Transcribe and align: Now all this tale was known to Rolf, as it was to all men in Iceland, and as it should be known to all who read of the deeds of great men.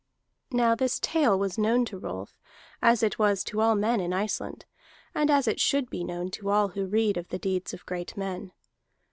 Now 0.49 0.69
all 0.71 0.75
this 0.75 0.99
tale 0.99 1.37
was 1.37 1.59
known 1.59 1.85
to 1.85 1.97
Rolf, 1.99 2.39
as 2.81 3.03
it 3.03 3.19
was 3.19 3.43
to 3.43 3.61
all 3.61 3.75
men 3.75 3.99
in 3.99 4.13
Iceland, 4.13 4.65
and 5.13 5.29
as 5.29 5.47
it 5.47 5.59
should 5.59 5.91
be 5.91 6.03
known 6.03 6.31
to 6.31 6.49
all 6.49 6.69
who 6.69 6.87
read 6.87 7.17
of 7.17 7.27
the 7.27 7.37
deeds 7.37 7.71
of 7.71 7.85
great 7.85 8.17
men. 8.17 8.51